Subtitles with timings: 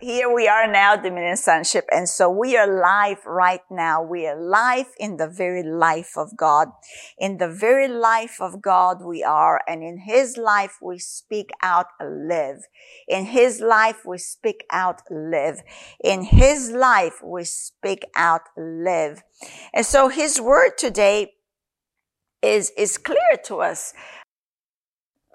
[0.00, 1.86] here we are now, Dominion Sonship.
[1.92, 4.02] And so we are live right now.
[4.02, 6.68] We are live in the very life of God.
[7.18, 9.60] In the very life of God we are.
[9.68, 12.66] And in his life we speak out, live.
[13.08, 15.60] In his life we speak out, live.
[16.02, 19.22] In his life we speak out, live.
[19.74, 21.32] And so his word today
[22.42, 23.92] is, is clear to us.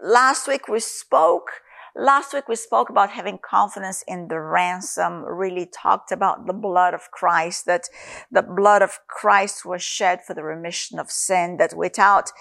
[0.03, 1.49] Last week we spoke
[1.97, 6.93] Last week we spoke about having confidence in the ransom, really talked about the blood
[6.93, 7.83] of Christ, that
[8.29, 12.31] the blood of Christ was shed for the remission of sin, that without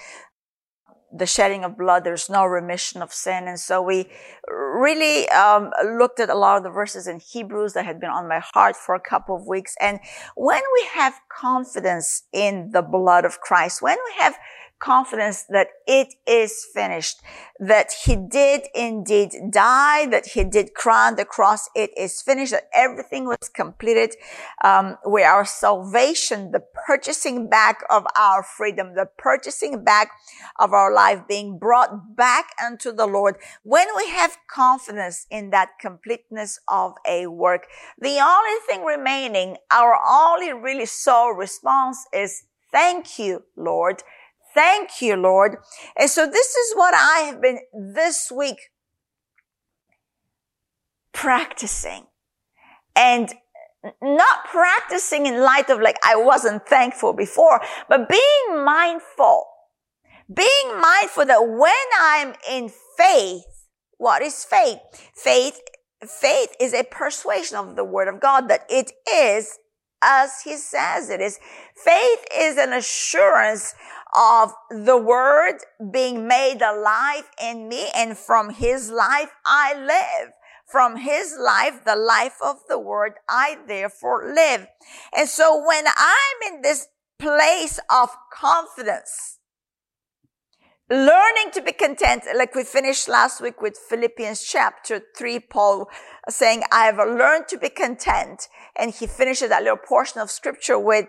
[1.16, 3.46] the shedding of blood, there's no remission of sin.
[3.46, 4.10] And so we
[4.48, 8.26] really um, looked at a lot of the verses in Hebrews that had been on
[8.26, 9.76] my heart for a couple of weeks.
[9.80, 10.00] And
[10.34, 14.34] when we have confidence in the blood of Christ, when we have
[14.80, 17.20] confidence that it is finished,
[17.58, 22.52] that he did indeed die, that he did cry on the cross, it is finished,
[22.52, 24.14] that everything was completed,
[24.62, 30.10] um, where our salvation, the purchasing back of our freedom, the purchasing back
[30.58, 33.36] of our life being brought back unto the Lord.
[33.62, 37.66] When we have confidence in that completeness of a work,
[37.98, 44.02] the only thing remaining, our only really sole response is thank you, Lord.
[44.54, 45.56] Thank you, Lord.
[45.98, 48.58] And so this is what I have been this week
[51.12, 52.06] practicing
[52.96, 53.34] and
[54.00, 59.46] not practicing in light of like I wasn't thankful before, but being mindful,
[60.32, 63.44] being mindful that when I'm in faith,
[63.98, 64.78] what is faith?
[65.14, 65.60] Faith,
[66.00, 69.58] faith is a persuasion of the word of God that it is
[70.02, 71.38] as he says it is.
[71.74, 73.74] Faith is an assurance
[74.14, 75.58] of the word
[75.90, 80.32] being made alive in me and from his life I live.
[80.66, 84.66] From his life, the life of the word, I therefore live.
[85.16, 86.88] And so when I'm in this
[87.18, 89.38] place of confidence,
[90.90, 95.88] learning to be content, like we finished last week with Philippians chapter three, Paul
[96.28, 98.48] saying, I have learned to be content.
[98.74, 101.06] And he finishes that little portion of scripture with,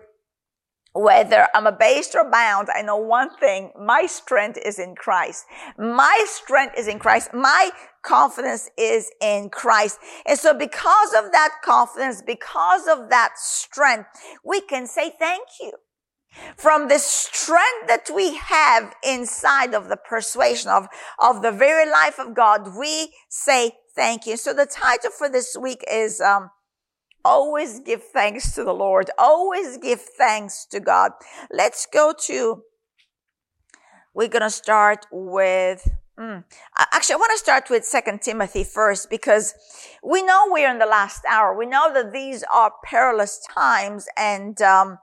[0.95, 5.45] whether I'm abased or bound, I know one thing, my strength is in Christ.
[5.78, 7.33] My strength is in Christ.
[7.33, 10.00] My confidence is in Christ.
[10.25, 14.07] And so because of that confidence, because of that strength,
[14.45, 15.73] we can say thank you.
[16.56, 20.88] From the strength that we have inside of the persuasion of,
[21.19, 24.38] of the very life of God, we say thank you.
[24.38, 26.51] So the title for this week is, um,
[27.25, 29.09] Always give thanks to the Lord.
[29.18, 31.12] Always give thanks to God.
[31.52, 32.62] Let's go to,
[34.13, 36.44] we're going to start with, mm,
[36.94, 39.56] actually, I want to start with Second Timothy first because
[40.03, 41.58] we know we're in the last hour.
[41.58, 45.00] We know that these are perilous times and, um,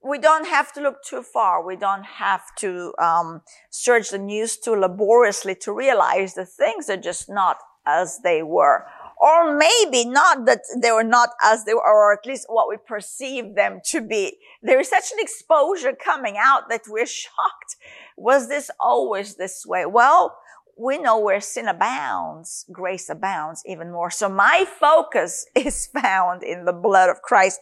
[0.00, 1.66] we don't have to look too far.
[1.66, 6.96] We don't have to um, search the news too laboriously to realize that things are
[6.96, 8.86] just not as they were
[9.20, 12.76] or maybe not that they were not as they were, or at least what we
[12.76, 14.38] perceive them to be.
[14.62, 17.76] There is such an exposure coming out that we're shocked.
[18.16, 19.86] Was this always this way?
[19.86, 20.36] Well,
[20.78, 24.10] we know where sin abounds, grace abounds even more.
[24.10, 27.60] So my focus is found in the blood of Christ.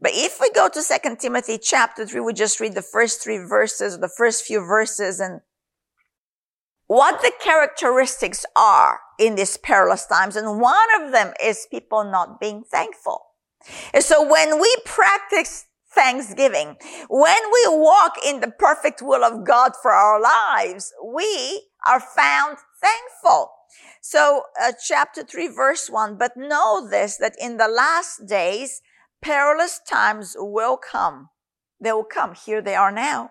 [0.00, 3.38] But if we go to Second Timothy chapter 3, we just read the first three
[3.38, 5.40] verses, the first few verses, and
[6.88, 10.34] what the characteristics are in these perilous times.
[10.36, 13.26] And one of them is people not being thankful.
[13.92, 16.76] And so when we practice thanksgiving,
[17.08, 22.56] when we walk in the perfect will of God for our lives, we are found
[22.80, 23.50] thankful.
[24.00, 28.80] So uh, chapter 3 verse 1, but know this, that in the last days,
[29.20, 31.28] perilous times will come.
[31.80, 32.34] They will come.
[32.34, 33.30] Here they are now.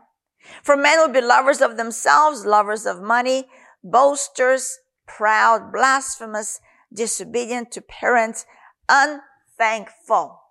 [0.63, 3.45] For men will be lovers of themselves, lovers of money,
[3.83, 6.59] boasters, proud, blasphemous,
[6.93, 8.45] disobedient to parents,
[8.89, 10.41] unthankful.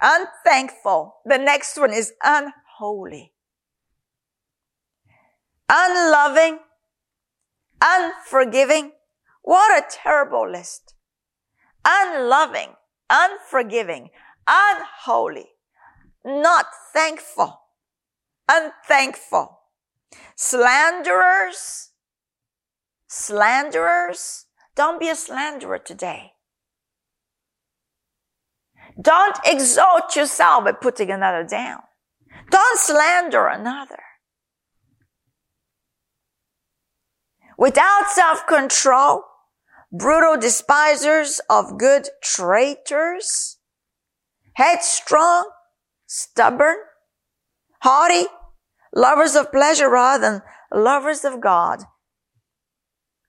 [0.00, 1.16] Unthankful.
[1.24, 3.32] The next one is unholy.
[5.68, 6.58] Unloving,
[7.80, 8.92] unforgiving.
[9.42, 10.94] What a terrible list.
[11.86, 12.74] Unloving,
[13.10, 14.10] unforgiving,
[14.46, 15.48] unholy,
[16.24, 17.63] not thankful
[18.48, 19.60] unthankful,
[20.36, 21.90] slanderers,
[23.08, 24.46] slanderers.
[24.74, 26.32] Don't be a slanderer today.
[29.00, 31.80] Don't exalt yourself by putting another down.
[32.50, 34.02] Don't slander another.
[37.56, 39.22] Without self-control,
[39.92, 43.58] brutal despisers of good traitors,
[44.54, 45.50] headstrong,
[46.06, 46.76] stubborn,
[47.84, 48.26] haughty,
[48.94, 50.42] lovers of pleasure rather than
[50.72, 51.80] lovers of God.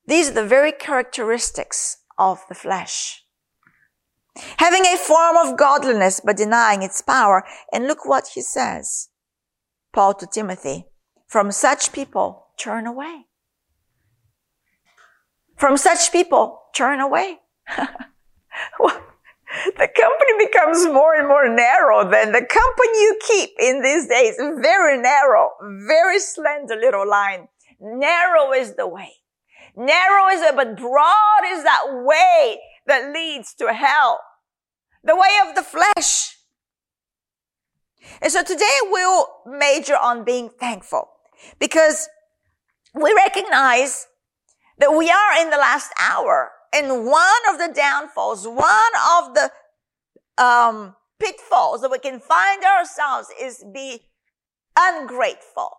[0.07, 3.25] These are the very characteristics of the flesh.
[4.57, 7.43] Having a form of godliness but denying its power.
[7.71, 9.09] And look what he says.
[9.93, 10.85] Paul to Timothy.
[11.27, 13.25] From such people, turn away.
[15.57, 17.39] From such people, turn away.
[19.77, 24.35] the company becomes more and more narrow then the company you keep in these days.
[24.37, 25.51] Very narrow
[25.87, 27.47] very slender little line.
[27.79, 29.13] Narrow is the way.
[29.75, 34.19] Narrow is it but broad is that way that leads to hell.
[35.03, 36.37] The way of the flesh.
[38.21, 41.09] And so today we'll major on being thankful
[41.59, 42.07] because
[42.93, 44.07] we recognize
[44.77, 49.51] that we are in the last hour and one of the downfalls, one of the
[50.37, 54.01] um, pitfalls that we can find ourselves is be
[54.77, 55.71] ungrateful,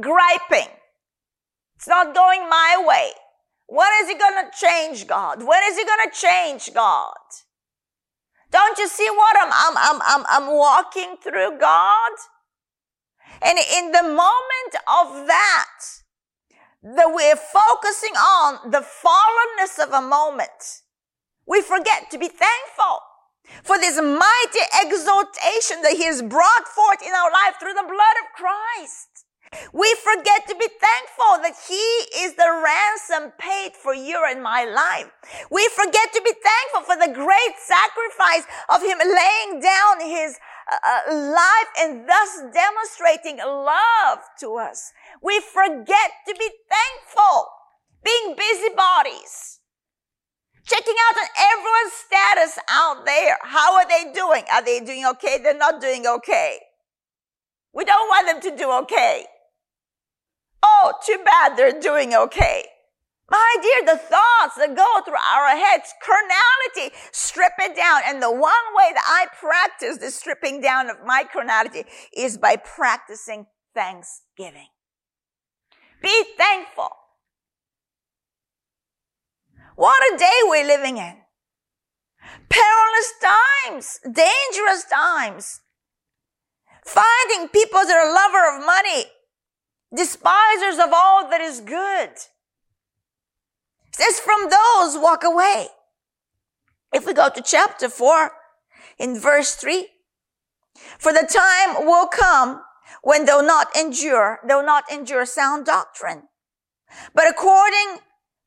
[0.00, 0.72] griping.
[1.76, 3.10] It's not going my way.
[3.66, 5.46] When is it going to change God?
[5.46, 7.14] When is it going to change God?
[8.50, 12.12] Don't you see what I'm, I'm, I'm, I'm, I'm walking through God?
[13.42, 15.80] And in the moment of that,
[16.82, 20.82] that we're focusing on the fallenness of a moment,
[21.46, 23.00] we forget to be thankful
[23.62, 28.16] for this mighty exaltation that he has brought forth in our life through the blood
[28.22, 29.24] of Christ.
[29.72, 31.86] We forget to be thankful that He
[32.20, 35.10] is the ransom paid for you and my life.
[35.50, 40.36] We forget to be thankful for the great sacrifice of Him laying down His
[40.70, 44.92] uh, uh, life and thus demonstrating love to us.
[45.22, 47.48] We forget to be thankful,
[48.04, 49.60] being busybodies,
[50.64, 53.38] checking out on everyone's status out there.
[53.42, 54.44] How are they doing?
[54.52, 55.38] Are they doing okay?
[55.42, 56.58] They're not doing okay.
[57.72, 59.24] We don't want them to do okay.
[60.62, 62.64] Oh, too bad they're doing okay.
[63.30, 68.00] My dear, the thoughts that go through our heads, carnality, strip it down.
[68.06, 68.40] And the one
[68.74, 71.84] way that I practice the stripping down of my carnality
[72.16, 74.68] is by practicing thanksgiving.
[76.02, 76.88] Be thankful.
[79.76, 81.16] What a day we're living in.
[82.48, 85.60] Perilous times, dangerous times.
[86.84, 89.04] Finding people that are lover of money,
[89.94, 92.10] despisers of all that is good.
[93.98, 95.66] Says, from those walk away.
[96.92, 98.30] If we go to chapter 4,
[98.96, 99.88] in verse 3,
[100.98, 102.62] for the time will come
[103.02, 106.28] when they'll not endure, they'll not endure sound doctrine,
[107.12, 107.98] but according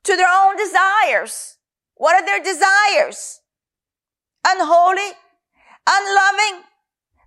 [0.04, 1.58] to their own desires.
[1.96, 3.40] What are their desires?
[4.46, 5.12] Unholy,
[5.86, 6.64] unloving,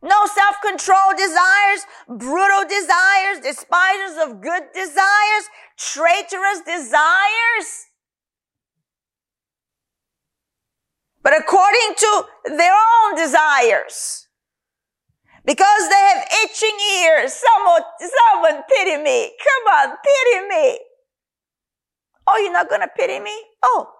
[0.01, 5.45] no self-control desires, brutal desires, despisers of good desires,
[5.77, 7.85] traitorous desires.
[11.25, 14.27] But according to their own desires.
[15.43, 17.33] Because they have itching ears.
[17.33, 19.33] Someone, someone pity me.
[19.43, 20.79] Come on, pity me.
[22.27, 23.35] Oh, you're not going to pity me?
[23.61, 23.91] Oh.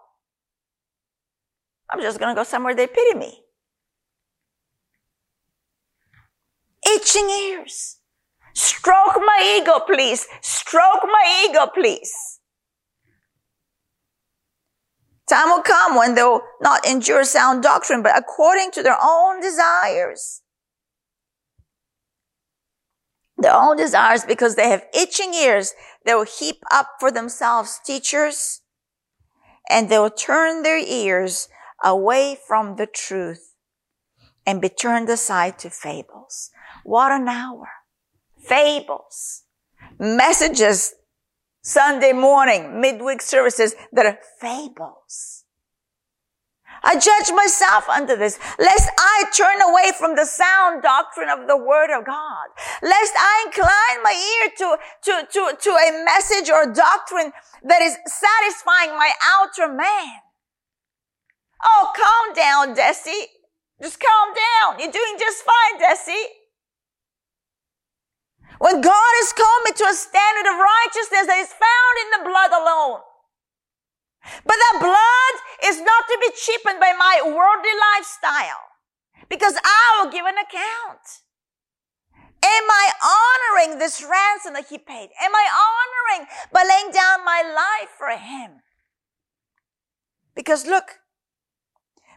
[1.89, 3.45] I'm just going to go somewhere they pity me.
[6.85, 7.97] itching ears.
[8.53, 10.27] Stroke my ego, please.
[10.41, 12.39] Stroke my ego, please.
[15.27, 20.41] Time will come when they'll not endure sound doctrine, but according to their own desires.
[23.37, 25.73] Their own desires because they have itching ears.
[26.05, 28.61] They will heap up for themselves teachers
[29.69, 31.49] and they will turn their ears
[31.83, 33.55] away from the truth
[34.45, 36.51] and be turned aside to fables.
[36.83, 37.67] What an hour.
[38.37, 39.43] Fables.
[39.97, 40.93] Messages
[41.65, 45.45] Sunday morning, midweek services that are fables.
[46.83, 51.57] I judge myself under this, lest I turn away from the sound doctrine of the
[51.57, 52.53] word of God,
[52.83, 57.97] lest I incline my ear to, to, to, to a message or doctrine that is
[58.05, 60.21] satisfying my outer man.
[61.65, 63.25] Oh, calm down, Deci.
[63.81, 64.79] Just calm down.
[64.79, 66.44] You're doing just fine, Deci.
[68.59, 72.25] When God has called me to a standard of righteousness that is found in the
[72.29, 73.01] blood alone.
[74.43, 75.35] But that blood
[75.69, 78.73] is not to be cheapened by my worldly lifestyle
[79.29, 81.05] because I will give an account.
[82.43, 85.09] Am I honoring this ransom that he paid?
[85.21, 88.61] Am I honoring by laying down my life for him?
[90.35, 90.99] Because look,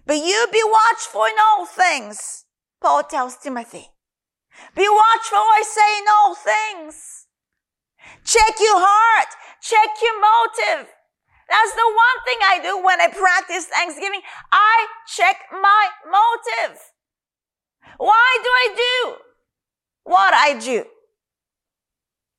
[0.06, 2.44] but you be watchful in all things,
[2.80, 3.90] Paul tells Timothy.
[4.74, 7.26] Be watchful, I say, in all things.
[8.24, 9.28] Check your heart.
[9.60, 10.88] Check your motive.
[11.48, 14.20] That's the one thing I do when I practice Thanksgiving.
[14.52, 16.78] I check my motive.
[17.96, 19.14] Why do I do
[20.04, 20.84] what I do?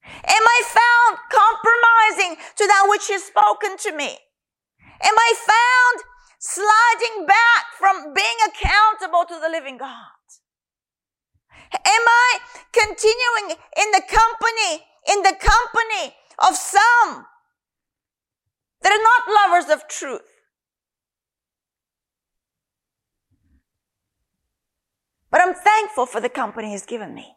[0.05, 4.17] Am I found compromising to that which is spoken to me?
[5.01, 6.05] Am I found
[6.39, 10.18] sliding back from being accountable to the living God?
[11.73, 12.39] Am I
[12.73, 17.25] continuing in the company, in the company of some
[18.81, 20.21] that are not lovers of truth?
[25.31, 27.35] But I'm thankful for the company He's given me.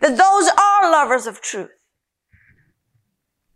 [0.00, 1.70] That those are lovers of truth.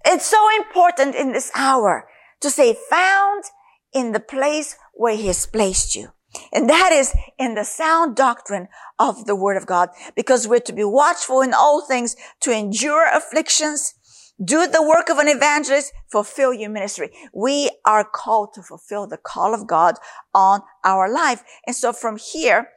[0.04, 2.08] It's so important in this hour
[2.40, 3.44] to say found
[3.92, 6.12] in the place where He has placed you.
[6.52, 10.72] And that is in the sound doctrine of the Word of God, because we're to
[10.72, 13.94] be watchful in all things, to endure afflictions,
[14.42, 17.10] do the work of an evangelist, fulfill your ministry.
[17.32, 19.96] We are called to fulfill the call of God
[20.34, 21.42] on our life.
[21.66, 22.70] And so from here,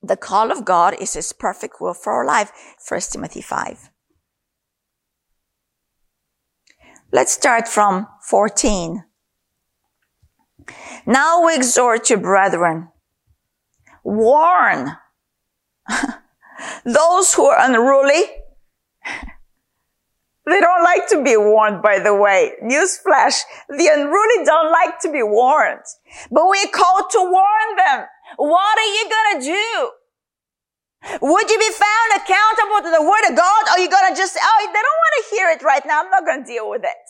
[0.00, 2.52] the call of God is His perfect will for our life.
[2.88, 3.90] 1 Timothy 5.
[7.10, 9.02] Let's start from 14.
[11.08, 12.90] Now we exhort you, brethren,
[14.04, 14.90] warn
[16.84, 18.22] those who are unruly.
[20.48, 22.52] They don't like to be warned, by the way.
[22.64, 23.42] Newsflash.
[23.68, 25.84] The unruly don't like to be warned.
[26.30, 28.06] But we're called to warn them.
[28.38, 29.90] What are you gonna do?
[31.20, 33.66] Would you be found accountable to the word of God?
[33.66, 36.00] Or are you gonna just, oh, they don't want to hear it right now.
[36.02, 37.04] I'm not gonna deal with it.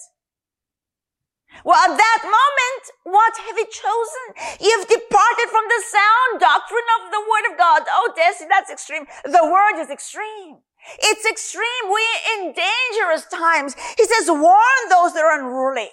[1.64, 4.26] Well, at that moment, what have you chosen?
[4.60, 7.82] You've departed from the sound doctrine of the word of God.
[7.90, 9.06] Oh, Deci, that's extreme.
[9.24, 10.58] The word is extreme.
[11.00, 11.84] It's extreme.
[11.84, 13.74] We're in dangerous times.
[13.96, 15.90] He says, warn those that are unruly.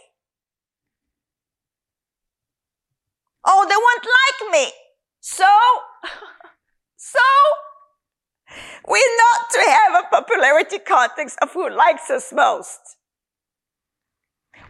[3.44, 4.72] Oh, they won't like me.
[5.20, 5.46] So,
[6.98, 7.20] so,
[8.88, 12.95] we're not to have a popularity contest of who likes us most.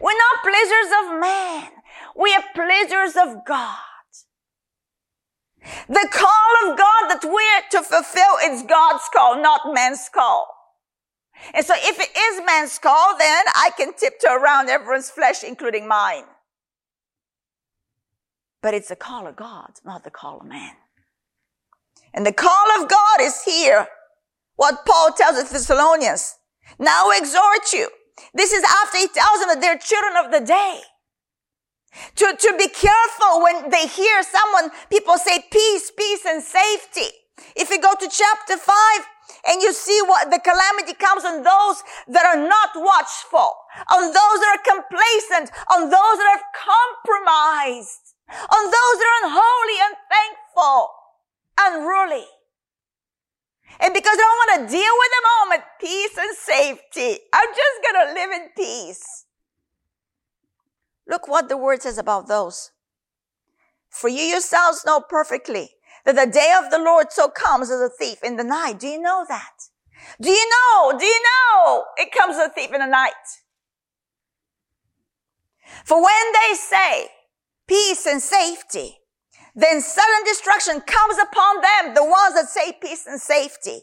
[0.00, 1.68] We're not pleasures of man.
[2.16, 3.78] We are pleasures of God.
[5.88, 10.46] The call of God that we're to fulfill is God's call, not man's call.
[11.52, 15.88] And so if it is man's call, then I can tiptoe around everyone's flesh, including
[15.88, 16.24] mine.
[18.62, 20.72] But it's the call of God, not the call of man.
[22.14, 23.86] And the call of God is here.
[24.56, 26.36] What Paul tells the Thessalonians.
[26.78, 27.90] Now exhort you
[28.34, 30.80] this is after he tells them that they're children of the day.
[32.16, 37.08] To, to be careful when they hear someone, people say peace, peace and safety.
[37.54, 39.06] If you go to chapter five
[39.48, 43.52] and you see what the calamity comes on those that are not watchful,
[43.92, 49.78] on those that are complacent, on those that are compromised, on those that are unholy,
[49.88, 50.88] unthankful,
[51.60, 52.26] unruly.
[53.80, 57.20] And because I don't want to deal with the moment, peace and safety.
[57.32, 59.24] I'm just going to live in peace.
[61.08, 62.70] Look what the word says about those.
[63.88, 65.70] For you yourselves know perfectly
[66.04, 68.78] that the day of the Lord so comes as a thief in the night.
[68.78, 69.52] Do you know that?
[70.20, 70.98] Do you know?
[70.98, 73.12] Do you know it comes as a thief in the night?
[75.84, 77.08] For when they say
[77.66, 78.98] peace and safety,
[79.56, 83.80] then sudden destruction comes upon them, the ones that say peace and safety,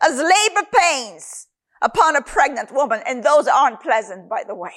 [0.00, 1.48] as labor pains
[1.82, 4.72] upon a pregnant woman, and those aren't pleasant, by the way.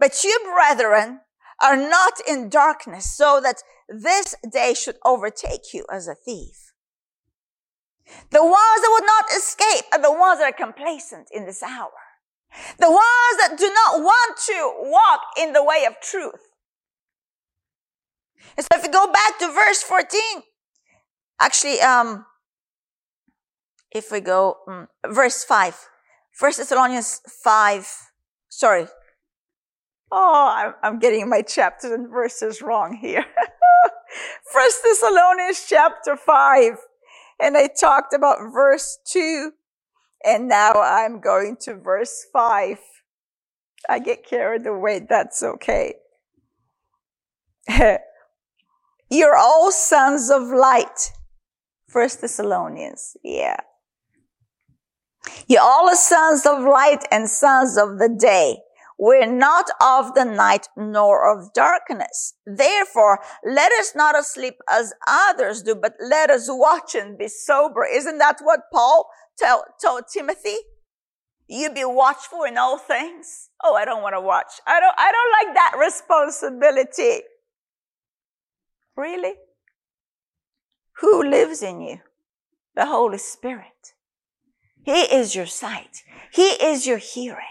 [0.00, 1.20] But you, brethren,
[1.62, 6.72] are not in darkness, so that this day should overtake you as a thief.
[8.30, 11.92] The ones that would not escape are the ones that are complacent in this hour.
[12.78, 16.45] The ones that do not want to walk in the way of truth.
[18.56, 20.20] And so if you go back to verse 14,
[21.40, 22.26] actually, um,
[23.90, 25.76] if we go, um, verse 5,
[26.32, 27.88] First Thessalonians 5,
[28.48, 28.86] sorry.
[30.12, 33.24] Oh, I'm, I'm getting my chapters and verses wrong here.
[34.52, 36.72] First Thessalonians chapter 5.
[37.40, 39.52] And I talked about verse 2.
[40.24, 42.78] And now I'm going to verse 5.
[43.88, 45.06] I get carried away.
[45.08, 45.94] That's okay.
[49.10, 51.12] You're all sons of light.
[51.88, 53.16] First Thessalonians.
[53.22, 53.56] Yeah.
[55.46, 58.58] You're all sons of light and sons of the day.
[58.98, 62.34] We're not of the night nor of darkness.
[62.46, 67.84] Therefore, let us not asleep as others do, but let us watch and be sober.
[67.84, 69.08] Isn't that what Paul
[69.38, 70.56] tell, told Timothy?
[71.48, 73.50] You be watchful in all things.
[73.62, 74.52] Oh, I don't want to watch.
[74.66, 77.22] I don't, I don't like that responsibility.
[78.96, 79.34] Really?
[81.00, 81.98] Who lives in you?
[82.74, 83.94] The Holy Spirit.
[84.84, 86.02] He is your sight.
[86.32, 87.44] He is your hearing.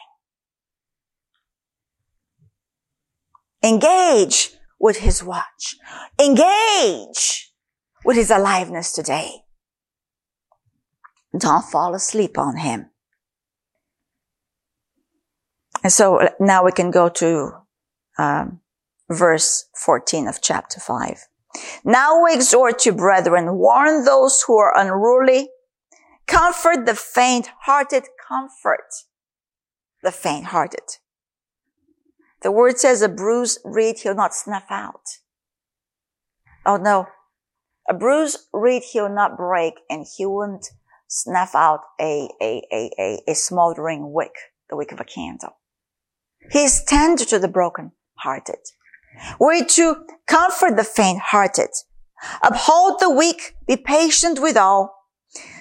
[3.63, 5.75] Engage with his watch.
[6.19, 7.51] Engage
[8.03, 9.43] with his aliveness today.
[11.37, 12.91] Don't fall asleep on him.
[15.83, 17.51] And so now we can go to
[18.17, 18.61] um,
[19.09, 21.27] verse 14 of chapter 5.
[21.83, 25.49] Now we exhort you, brethren, warn those who are unruly,
[26.27, 28.91] comfort the faint-hearted, comfort
[30.01, 30.97] the faint-hearted.
[32.41, 35.01] The word says a bruised reed he'll not snuff out.
[36.65, 37.07] Oh no.
[37.87, 40.67] A bruised reed he'll not break and he won't
[41.07, 44.33] snuff out a, a, a, a, a smoldering wick,
[44.69, 45.57] the wick of a candle.
[46.51, 48.59] He is tender to the broken hearted.
[49.39, 51.69] We're to comfort the faint hearted,
[52.43, 54.95] uphold the weak, be patient with all,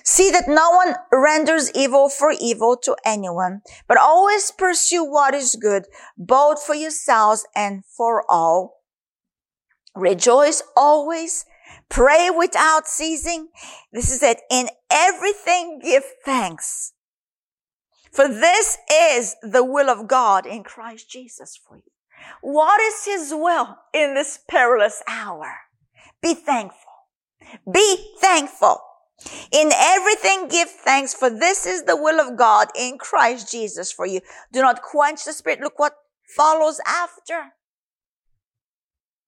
[0.04, 5.56] See that no one renders evil for evil to anyone, but always pursue what is
[5.56, 8.82] good, both for yourselves and for all.
[9.96, 11.46] Rejoice always.
[11.88, 13.48] Pray without ceasing.
[13.92, 14.42] This is it.
[14.50, 16.92] In everything give thanks.
[18.12, 21.93] For this is the will of God in Christ Jesus for you.
[22.40, 25.52] What is his will in this perilous hour?
[26.22, 26.92] Be thankful.
[27.70, 28.80] Be thankful.
[29.52, 34.06] In everything give thanks for this is the will of God in Christ Jesus for
[34.06, 34.20] you.
[34.52, 35.60] Do not quench the spirit.
[35.60, 35.94] Look what
[36.36, 37.52] follows after.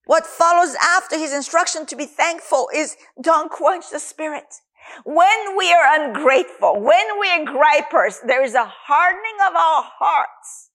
[0.06, 4.60] What follows after his instruction to be thankful is don't quench the spirit.
[5.04, 10.65] When we are ungrateful, when we are gripers, there is a hardening of our hearts.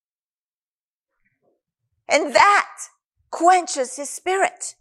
[2.11, 2.67] And that
[3.31, 4.75] quenches his spirit.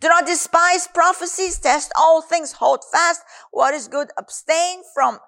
[0.00, 1.58] Do not despise prophecies.
[1.58, 2.52] Test all things.
[2.52, 4.10] Hold fast what is good.
[4.18, 5.18] Abstain from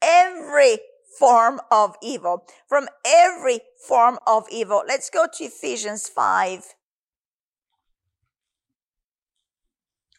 [0.00, 0.78] every
[1.18, 2.46] form of evil.
[2.68, 4.84] From every form of evil.
[4.86, 6.74] Let's go to Ephesians 5.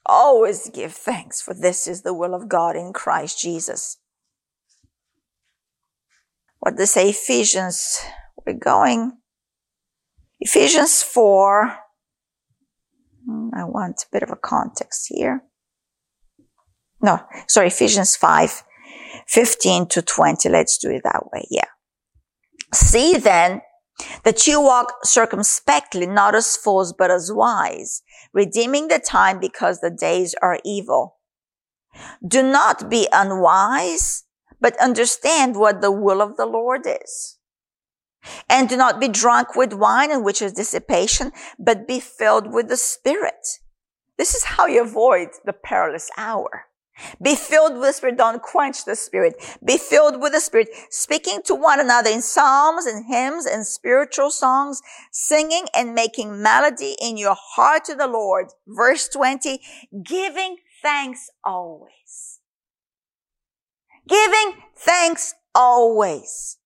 [0.06, 3.98] Always give thanks, for this is the will of God in Christ Jesus.
[6.60, 8.04] What does say Ephesians?
[8.46, 9.21] We're going.
[10.42, 11.78] Ephesians 4
[13.26, 15.44] Hmm, I want a bit of a context here.
[17.02, 18.64] No, sorry, Ephesians 5,
[19.28, 20.50] 15 to 20.
[20.50, 21.48] Let's do it that way.
[21.50, 21.66] Yeah.
[22.74, 23.62] See then
[24.24, 28.02] that you walk circumspectly, not as fools, but as wise,
[28.34, 31.18] redeeming the time because the days are evil.
[32.26, 34.24] Do not be unwise,
[34.60, 37.38] but understand what the will of the Lord is.
[38.50, 42.68] And do not be drunk with wine in which is dissipation, but be filled with
[42.70, 43.60] the Spirit.
[44.18, 46.68] This is how you avoid the perilous hour.
[47.22, 48.18] Be filled with the Spirit.
[48.18, 49.36] Don't quench the Spirit.
[49.66, 54.30] Be filled with the Spirit, speaking to one another in psalms and hymns and spiritual
[54.30, 54.82] songs,
[55.12, 58.48] singing and making melody in your heart to the Lord.
[58.68, 59.60] Verse 20,
[60.04, 62.40] giving thanks always.
[64.08, 66.58] Giving thanks always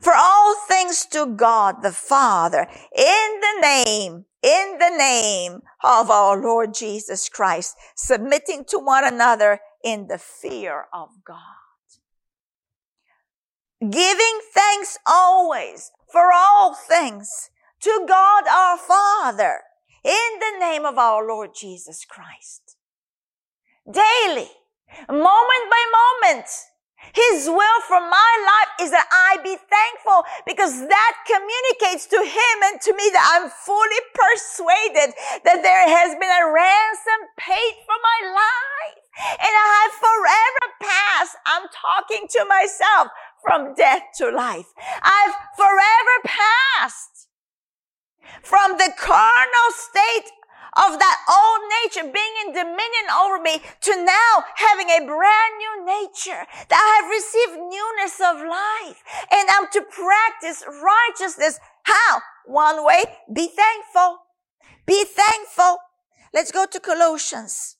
[0.00, 2.66] for all things to God the Father
[2.96, 9.60] in the name, in the name of our Lord Jesus Christ, submitting to one another
[9.82, 11.38] in the fear of God.
[13.80, 19.60] Giving thanks always for all things to God our Father
[20.02, 22.76] in the name of our Lord Jesus Christ.
[23.90, 24.48] Daily,
[25.08, 25.84] moment by
[26.22, 26.46] moment,
[27.12, 32.56] his will for my life is that I be thankful because that communicates to him
[32.70, 35.14] and to me that I'm fully persuaded
[35.44, 39.04] that there has been a ransom paid for my life.
[39.14, 41.36] And I have forever passed.
[41.46, 43.08] I'm talking to myself
[43.42, 44.66] from death to life.
[45.02, 47.28] I've forever passed
[48.42, 50.30] from the carnal state
[50.76, 55.86] of that old nature being in dominion over me to now having a brand new
[55.86, 61.58] nature that I have received newness of life and I'm to practice righteousness.
[61.84, 62.20] How?
[62.46, 64.18] One way, be thankful.
[64.86, 65.78] Be thankful.
[66.32, 67.76] Let's go to Colossians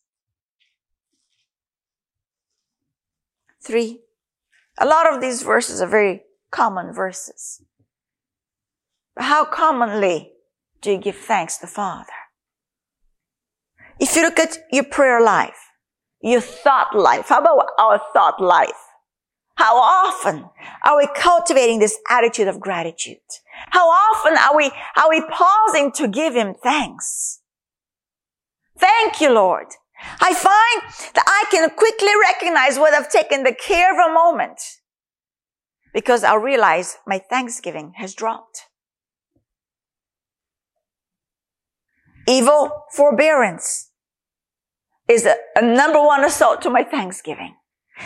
[3.62, 4.00] 3.
[4.78, 7.62] A lot of these verses are very common verses.
[9.14, 10.32] But How commonly
[10.80, 12.23] do you give thanks to Father?
[14.00, 15.70] If you look at your prayer life,
[16.20, 18.70] your thought life, how about our thought life?
[19.56, 20.50] How often
[20.84, 23.18] are we cultivating this attitude of gratitude?
[23.70, 27.40] How often are we, are we pausing to give him thanks?
[28.76, 29.66] Thank you, Lord.
[30.20, 34.60] I find that I can quickly recognize what I've taken the care of a moment
[35.92, 38.62] because I realize my thanksgiving has dropped.
[42.26, 43.90] Evil forbearance
[45.08, 47.56] is a, a number one assault to my thanksgiving.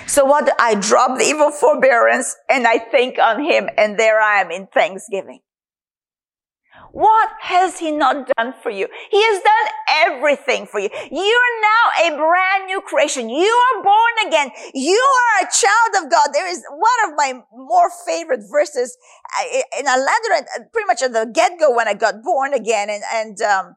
[0.07, 4.41] So what I drop the evil forbearance and I think on him and there I
[4.41, 5.41] am in thanksgiving.
[6.91, 8.89] What has he not done for you?
[9.11, 9.73] He has done
[10.11, 10.89] everything for you.
[11.11, 13.29] You're now a brand new creation.
[13.29, 14.51] You are born again.
[14.75, 16.31] You are a child of God.
[16.33, 18.97] There is one of my more favorite verses,
[19.77, 23.03] and I landed it pretty much at the get-go when I got born again, and,
[23.13, 23.77] and um,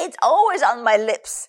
[0.00, 1.48] it's always on my lips.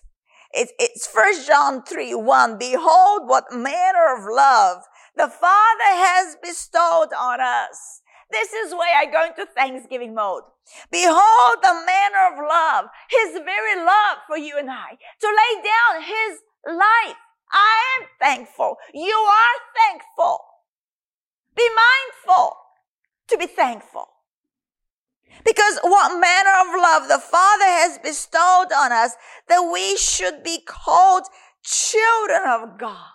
[0.52, 2.58] It's, it's First John 3, 1.
[2.58, 4.82] Behold what manner of love
[5.16, 8.02] the Father has bestowed on us.
[8.30, 10.42] This is where I go into Thanksgiving mode.
[10.90, 16.02] Behold the manner of love, His very love for you and I, to lay down
[16.02, 17.16] His life.
[17.52, 18.76] I am thankful.
[18.94, 20.38] You are thankful.
[21.56, 22.56] Be mindful
[23.28, 24.06] to be thankful.
[25.50, 29.16] Because what manner of love the Father has bestowed on us
[29.48, 31.24] that we should be called
[31.64, 33.10] children of God.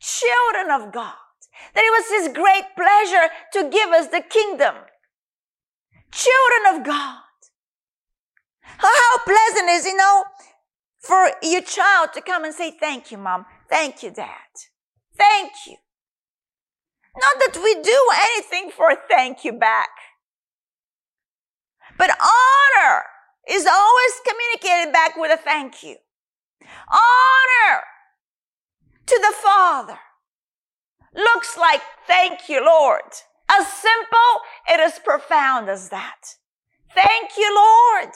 [0.00, 1.12] Children of God.
[1.74, 4.74] That it was His great pleasure to give us the kingdom.
[6.12, 7.20] Children of God.
[8.62, 10.24] How pleasant is, you know,
[11.00, 13.44] for your child to come and say, thank you, mom.
[13.68, 14.48] Thank you, dad.
[15.18, 15.76] Thank you.
[17.20, 19.90] Not that we do anything for thank you back.
[21.98, 23.02] But honor
[23.48, 25.96] is always communicated back with a thank you.
[26.90, 27.82] Honor
[29.06, 29.98] to the Father
[31.14, 33.02] looks like thank you, Lord.
[33.50, 36.36] As simple, it is profound as that.
[36.94, 38.14] Thank you, Lord.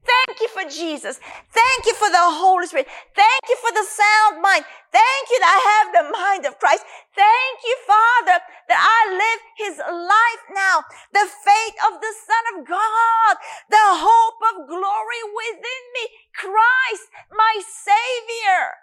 [0.00, 1.20] Thank you for Jesus.
[1.52, 2.88] Thank you for the Holy Spirit.
[3.14, 4.64] Thank you for the sound mind.
[4.88, 6.84] Thank you that I have the mind of Christ.
[7.12, 10.88] Thank you, Father, that I live His life now.
[11.12, 13.34] The faith of the Son of God,
[13.68, 18.80] the hope of glory within me, Christ, my Savior.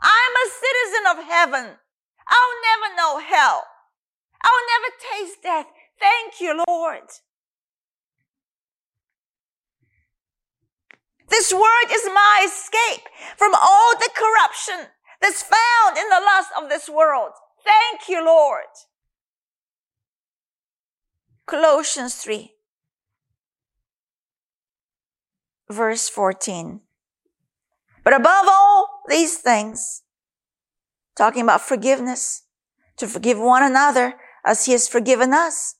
[0.00, 1.66] I'm a citizen of heaven.
[2.30, 3.66] I'll never know hell.
[4.42, 5.66] I'll never taste death.
[5.98, 7.10] Thank you, Lord.
[11.30, 14.90] This word is my escape from all the corruption
[15.22, 17.30] that's found in the lust of this world.
[17.64, 18.64] Thank you, Lord.
[21.46, 22.52] Colossians 3,
[25.68, 26.80] verse 14.
[28.04, 30.02] But above all these things,
[31.16, 32.44] talking about forgiveness,
[32.96, 34.14] to forgive one another
[34.44, 35.76] as he has forgiven us.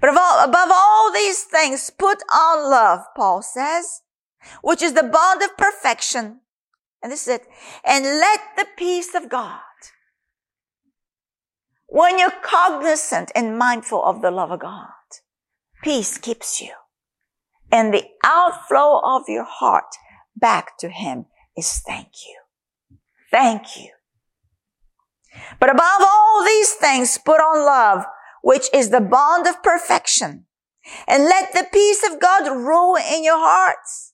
[0.00, 4.02] But above all these things, put on love, Paul says,
[4.62, 6.40] which is the bond of perfection.
[7.02, 7.46] And this is it.
[7.84, 9.60] And let the peace of God,
[11.86, 14.88] when you're cognizant and mindful of the love of God,
[15.82, 16.70] peace keeps you.
[17.70, 19.96] And the outflow of your heart
[20.36, 21.26] back to Him
[21.56, 22.98] is thank you.
[23.30, 23.90] Thank you.
[25.58, 28.04] But above all these things, put on love,
[28.42, 30.46] which is the bond of perfection.
[31.06, 34.11] And let the peace of God rule in your hearts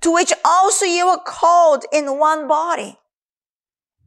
[0.00, 2.98] to which also you were called in one body.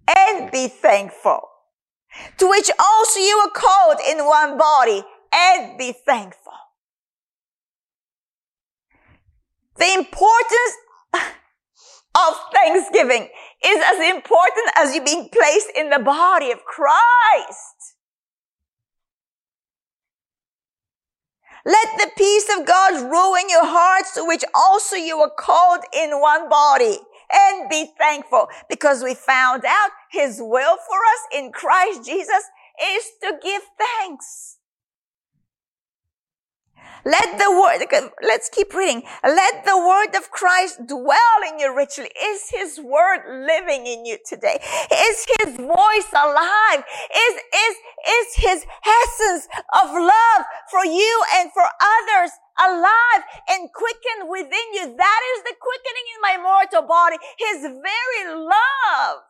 [0.08, 1.50] And be thankful.
[2.38, 6.54] To which also you were called in one body and be thankful.
[9.78, 10.76] The importance
[12.16, 13.28] of Thanksgiving
[13.66, 17.75] is as important as you being placed in the body of Christ.
[21.66, 25.82] Let the peace of God rule in your hearts to which also you were called
[25.98, 27.00] in one body
[27.34, 32.44] and be thankful because we found out his will for us in Christ Jesus
[32.82, 34.55] is to give thanks.
[37.06, 39.04] Let the word, let's keep reading.
[39.24, 42.10] Let the word of Christ dwell in you richly.
[42.20, 44.58] Is his word living in you today?
[44.92, 46.84] Is his voice alive?
[47.16, 47.76] Is, is,
[48.10, 49.48] is his essence
[49.84, 54.96] of love for you and for others alive and quickened within you?
[54.98, 57.18] That is the quickening in my mortal body.
[57.38, 59.22] His very love.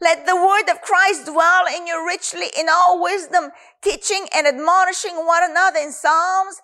[0.00, 3.50] Let the word of Christ dwell in you richly in all wisdom,
[3.82, 6.60] teaching and admonishing one another in psalms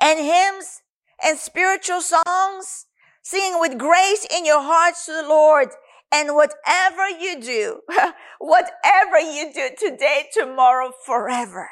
[0.00, 0.82] and hymns
[1.24, 2.86] and spiritual songs,
[3.22, 5.68] singing with grace in your hearts to the Lord.
[6.12, 7.80] And whatever you do,
[8.38, 11.68] whatever you do today, tomorrow, forever.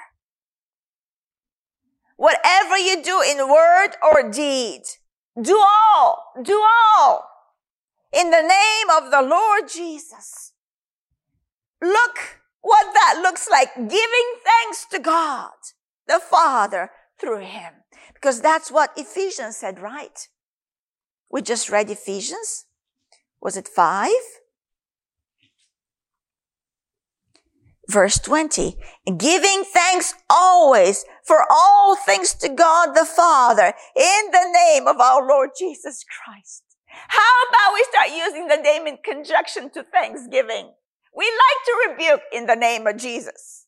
[2.17, 4.83] Whatever you do in word or deed,
[5.41, 7.30] do all, do all
[8.13, 10.53] in the name of the Lord Jesus.
[11.83, 13.75] Look what that looks like.
[13.75, 15.53] Giving thanks to God,
[16.07, 17.73] the Father, through Him.
[18.15, 20.29] Because that's what Ephesians said, right?
[21.31, 22.67] We just read Ephesians.
[23.41, 24.11] Was it five?
[27.89, 28.77] Verse 20,
[29.17, 35.27] giving thanks always for all things to God the Father in the name of our
[35.27, 36.70] Lord Jesus Christ.
[37.09, 40.73] How about we start using the name in conjunction to thanksgiving?
[41.15, 43.67] We like to rebuke in the name of Jesus.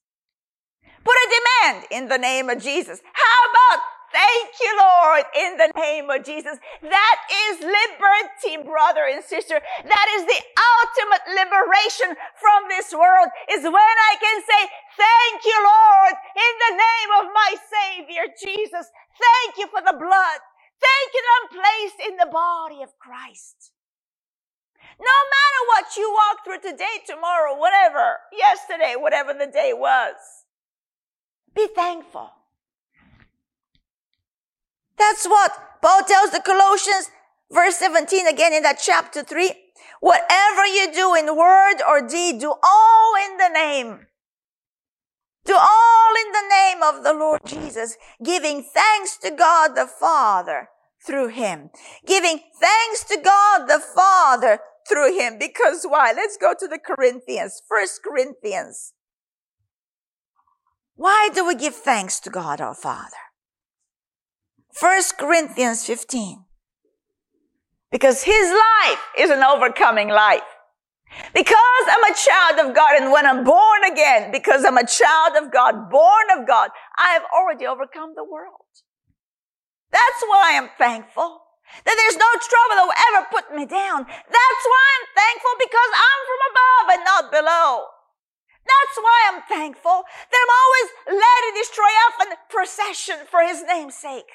[1.04, 3.00] Put a demand in the name of Jesus.
[3.12, 3.82] How about
[4.12, 6.58] thank you, Lord, in the name of Jesus?
[6.82, 7.18] That
[7.50, 9.58] is liberty, brother and sister.
[9.58, 10.40] That is the
[10.78, 14.62] ultimate liberation from this world is when I can say,
[14.94, 18.86] thank you, Lord, in the name of my Savior, Jesus.
[19.18, 20.38] Thank you for the blood.
[20.82, 23.72] That I'm placed in the body of Christ.
[25.00, 30.14] No matter what you walk through today, tomorrow, whatever, yesterday, whatever the day was,
[31.54, 32.30] be thankful.
[34.98, 37.10] That's what Paul tells the Colossians,
[37.50, 39.52] verse 17 again in that chapter 3.
[40.00, 44.06] Whatever you do in word or deed, do all in the name
[45.44, 50.68] do all in the name of the Lord Jesus, giving thanks to God the Father
[51.04, 51.70] through him.
[52.06, 55.38] Giving thanks to God the Father through him.
[55.38, 56.12] Because why?
[56.14, 57.60] Let's go to the Corinthians.
[57.68, 58.92] First Corinthians.
[60.94, 63.16] Why do we give thanks to God our Father?
[64.72, 66.44] First Corinthians 15.
[67.90, 70.42] Because his life is an overcoming life.
[71.34, 75.36] Because I'm a child of God and when I'm born again, because I'm a child
[75.36, 78.68] of God, born of God, I have already overcome the world.
[79.90, 81.40] That's why I'm thankful.
[81.84, 84.04] That there's no trouble that will ever put me down.
[84.04, 87.68] That's why I'm thankful because I'm from above and not below.
[88.62, 93.96] That's why I'm thankful that I'm always led in this triumphant procession for his name's
[93.96, 94.28] sake.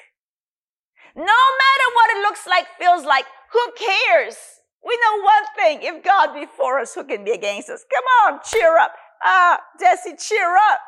[1.14, 4.57] No matter what it looks like, feels like, who cares?
[4.84, 5.78] We know one thing.
[5.82, 7.84] If God be for us, who can be against us?
[7.92, 8.92] Come on, cheer up.
[9.22, 10.80] Ah, Deci, cheer up.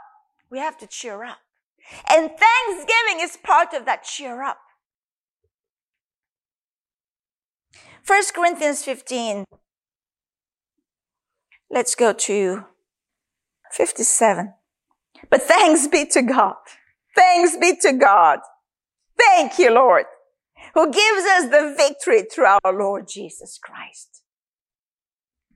[0.51, 1.39] We have to cheer up.
[2.09, 4.59] And thanksgiving is part of that cheer up.
[8.07, 9.45] 1 Corinthians 15.
[11.71, 12.65] Let's go to
[13.73, 14.55] 57.
[15.29, 16.55] But thanks be to God.
[17.15, 18.41] Thanks be to God.
[19.19, 20.07] Thank you, Lord
[20.75, 24.23] who gives us the victory through our Lord Jesus Christ.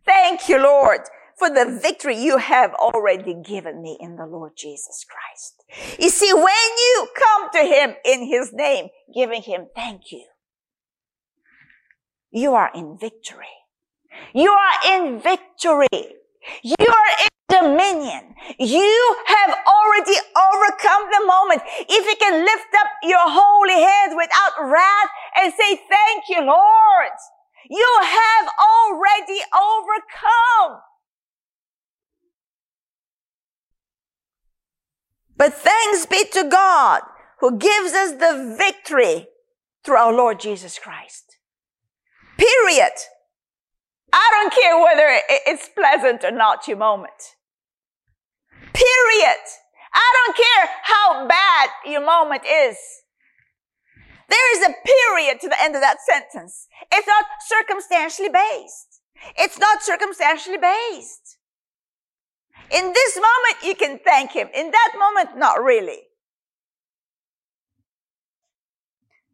[0.04, 1.00] Thank you, Lord,
[1.38, 5.98] for the victory you have already given me in the Lord Jesus Christ.
[5.98, 10.26] You see, when you come to Him in His name, giving Him thank you,
[12.30, 13.46] you are in victory.
[14.34, 15.88] You are in victory.
[16.62, 17.28] You are in
[17.60, 18.34] dominion.
[18.58, 21.62] You have already overcome the moment.
[21.88, 27.16] If you can lift up your holy hands without wrath and say, thank you, Lord.
[27.70, 30.80] You have already overcome.
[35.36, 37.02] But thanks be to God
[37.40, 39.26] who gives us the victory
[39.84, 41.38] through our Lord Jesus Christ.
[42.38, 42.92] Period.
[44.16, 47.34] I don't care whether it's pleasant or not, your moment.
[48.72, 49.42] Period.
[49.92, 52.76] I don't care how bad your moment is.
[54.28, 56.68] There is a period to the end of that sentence.
[56.92, 59.00] It's not circumstantially based.
[59.36, 61.38] It's not circumstantially based.
[62.70, 64.48] In this moment, you can thank Him.
[64.54, 66.02] In that moment, not really.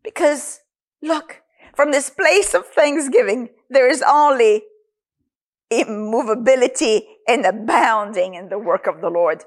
[0.02, 0.60] Because,
[1.02, 1.42] look,
[1.74, 4.62] from this place of thanksgiving, there is only
[5.70, 9.44] immovability and abounding in the work of the Lord.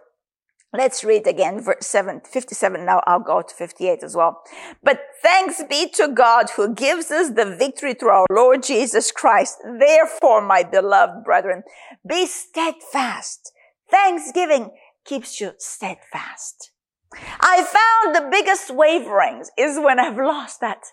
[0.75, 2.83] Let's read again, verse 7, 57.
[2.83, 4.41] Now I'll go to 58 as well.
[4.81, 9.59] But thanks be to God who gives us the victory through our Lord Jesus Christ.
[9.63, 11.61] Therefore, my beloved brethren,
[12.07, 13.51] be steadfast.
[13.91, 14.71] Thanksgiving
[15.05, 16.71] keeps you steadfast.
[17.39, 20.85] I found the biggest waverings is when I've lost that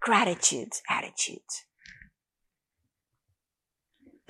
[0.00, 1.38] gratitude attitude.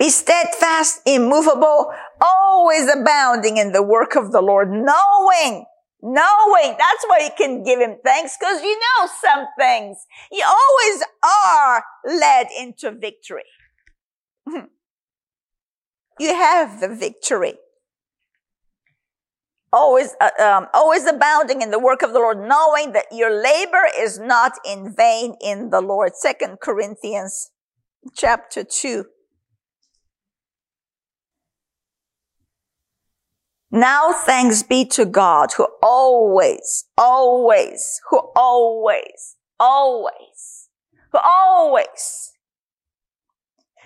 [0.09, 5.65] Steadfast, immovable, always abounding in the work of the Lord, knowing,
[6.01, 6.75] knowing.
[6.77, 9.97] That's why you can give him thanks because you know some things.
[10.31, 13.43] You always are led into victory.
[14.47, 17.55] you have the victory.
[19.71, 23.89] Always, uh, um, always abounding in the work of the Lord, knowing that your labor
[23.97, 26.15] is not in vain in the Lord.
[26.15, 27.49] Second Corinthians
[28.15, 29.05] chapter two.
[33.73, 40.69] Now thanks be to God who always, always, who always, always,
[41.11, 42.33] who always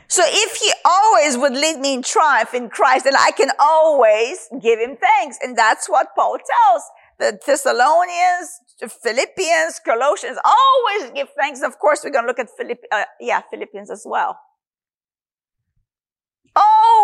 [0.08, 4.48] so if he always would lead me in triumph in Christ, then I can always
[4.62, 5.38] give him thanks.
[5.42, 6.84] And that's what Paul tells
[7.20, 8.62] the Thessalonians,
[9.02, 11.62] Philippians, Colossians, always give thanks.
[11.62, 14.40] Of course, we're going to look at Philipp, uh, yeah, Philippians as well.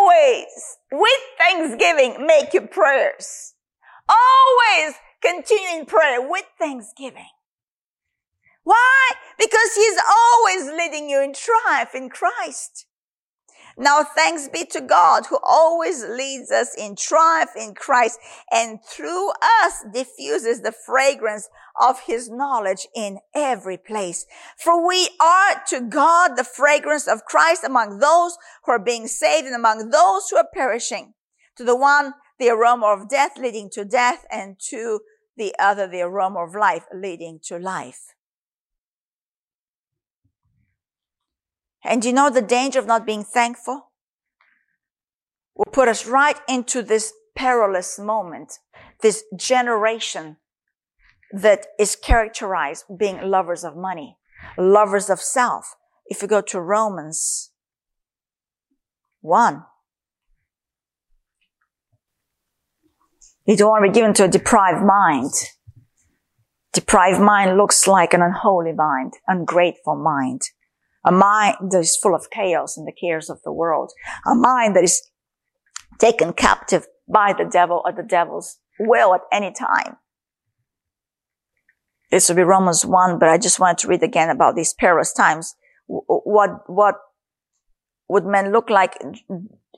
[0.03, 3.53] Always with thanksgiving, make your prayers.
[4.09, 7.29] Always continue in prayer with thanksgiving.
[8.63, 9.11] Why?
[9.37, 12.85] Because he's always leading you in triumph in Christ.
[13.77, 18.19] Now thanks be to God who always leads us in triumph in Christ
[18.51, 24.25] and through us diffuses the fragrance of his knowledge in every place.
[24.57, 29.47] For we are to God the fragrance of Christ among those who are being saved
[29.47, 31.13] and among those who are perishing.
[31.57, 34.99] To the one, the aroma of death leading to death and to
[35.35, 38.13] the other, the aroma of life leading to life.
[41.83, 43.91] And you know the danger of not being thankful?
[45.55, 48.59] Will put us right into this perilous moment,
[49.01, 50.37] this generation
[51.31, 54.17] that is characterized being lovers of money,
[54.57, 55.75] lovers of self.
[56.05, 57.51] If you go to Romans
[59.21, 59.63] 1,
[63.45, 65.33] you don't want to be given to a deprived mind.
[66.71, 70.41] Deprived mind looks like an unholy mind, ungrateful mind
[71.05, 73.91] a mind that is full of chaos and the cares of the world,
[74.25, 75.09] a mind that is
[75.99, 79.97] taken captive by the devil at the devil's will at any time.
[82.11, 85.13] This will be Romans 1, but I just wanted to read again about these perilous
[85.13, 85.55] times.
[85.87, 86.95] What, what
[88.07, 88.97] would men look like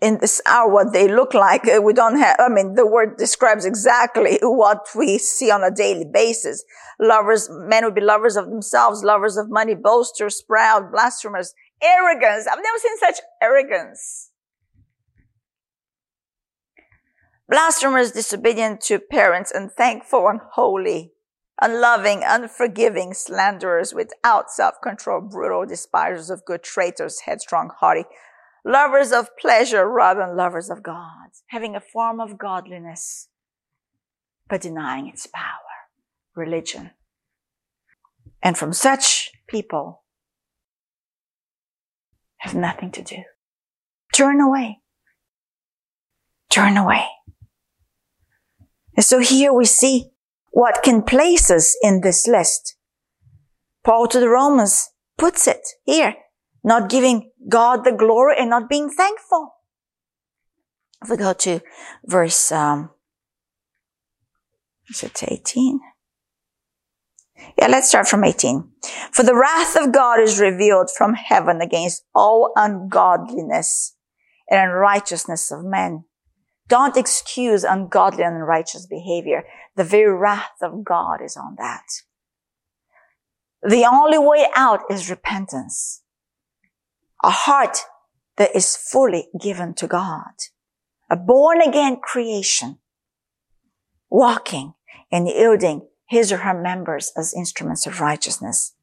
[0.05, 1.67] in this hour, what they look like?
[1.67, 5.71] Uh, we don't have, I mean, the word describes exactly what we see on a
[5.71, 6.63] daily basis
[6.99, 12.47] lovers, men would be lovers of themselves, lovers of money, boasters, proud, blasphemers, arrogance.
[12.47, 14.31] I've never seen such arrogance.
[17.47, 21.13] Blasphemers, disobedient to parents, unthankful, unholy,
[21.61, 28.05] unloving, unforgiving, slanderers, without self-control, brutal, despisers of good, traitors, headstrong, haughty,
[28.65, 33.29] lovers of pleasure rather than lovers of God, having a form of godliness,
[34.49, 35.43] but denying its power
[36.35, 36.91] religion.
[38.41, 40.03] And from such people
[42.37, 43.23] have nothing to do.
[44.13, 44.79] Turn away.
[46.49, 47.05] Turn away.
[48.95, 50.11] And so here we see
[50.51, 52.77] what can place us in this list.
[53.83, 56.15] Paul to the Romans puts it here,
[56.65, 59.53] not giving God the glory and not being thankful.
[61.03, 61.61] If we go to
[62.03, 62.89] verse, um,
[64.89, 65.79] is it 18?
[67.59, 68.67] Yeah, let's start from 18.
[69.11, 73.95] For the wrath of God is revealed from heaven against all ungodliness
[74.49, 76.05] and unrighteousness of men.
[76.67, 79.43] Don't excuse ungodly and unrighteous behavior.
[79.75, 81.85] The very wrath of God is on that.
[83.61, 86.01] The only way out is repentance.
[87.25, 87.79] A heart
[88.37, 90.35] that is fully given to God.
[91.09, 92.77] A born again creation.
[94.11, 94.75] Walking
[95.11, 98.75] and yielding his or her members as instruments of righteousness,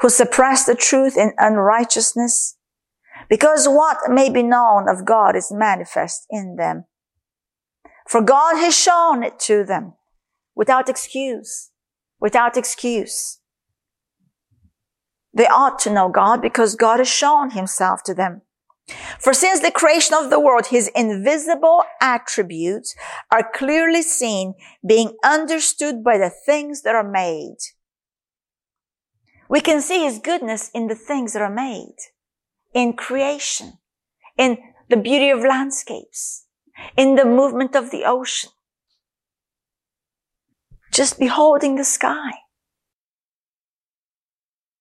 [0.00, 2.56] who suppress the truth in unrighteousness,
[3.28, 6.86] because what may be known of God is manifest in them.
[8.08, 9.96] For God has shown it to them
[10.54, 11.72] without excuse,
[12.18, 13.38] without excuse.
[15.32, 18.42] They ought to know God because God has shown himself to them.
[19.18, 22.94] For since the creation of the world, his invisible attributes
[23.30, 24.54] are clearly seen,
[24.86, 27.58] being understood by the things that are made.
[29.48, 31.96] We can see his goodness in the things that are made,
[32.72, 33.74] in creation,
[34.36, 34.58] in
[34.88, 36.46] the beauty of landscapes,
[36.96, 38.50] in the movement of the ocean.
[40.92, 42.32] Just beholding the sky.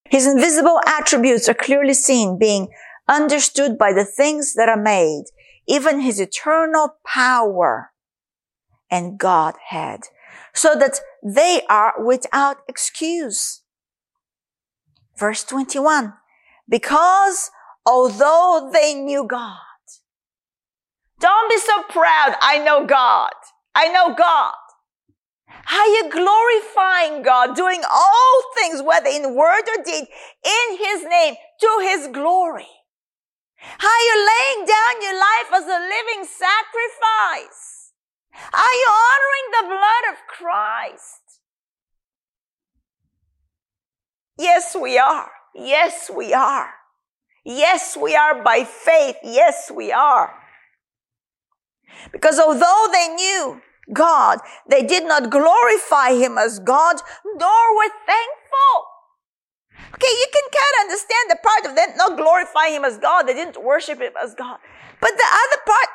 [0.09, 2.69] His invisible attributes are clearly seen, being
[3.07, 5.25] understood by the things that are made,
[5.67, 7.91] even his eternal power
[8.89, 10.01] and Godhead,
[10.53, 13.63] so that they are without excuse.
[15.17, 16.13] Verse 21.
[16.69, 17.51] Because
[17.85, 19.57] although they knew God,
[21.19, 22.35] don't be so proud.
[22.41, 23.31] I know God.
[23.73, 24.53] I know God.
[25.67, 30.07] How you glorifying God, doing all things, whether in word or deed,
[30.45, 32.71] in His name, to His glory.
[33.59, 37.91] Are you laying down your life as a living sacrifice.
[38.53, 41.41] Are you honoring the blood of Christ?
[44.39, 45.31] Yes, we are.
[45.53, 46.69] Yes, we are.
[47.43, 49.17] Yes, we are by faith.
[49.21, 50.33] Yes, we are.
[52.11, 53.61] Because although they knew
[53.93, 58.75] God, they did not glorify Him as God, nor were thankful.
[59.93, 63.23] Okay, you can kind of understand the part of them not glorifying Him as God.
[63.23, 64.59] They didn't worship Him as God.
[64.99, 65.89] But the other part,